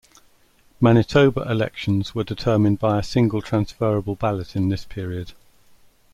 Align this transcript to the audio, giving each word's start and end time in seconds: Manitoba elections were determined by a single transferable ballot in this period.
Manitoba 0.79 1.41
elections 1.43 2.15
were 2.15 2.23
determined 2.23 2.79
by 2.79 2.97
a 2.97 3.03
single 3.03 3.39
transferable 3.39 4.15
ballot 4.15 4.55
in 4.55 4.69
this 4.69 4.83
period. 4.83 5.33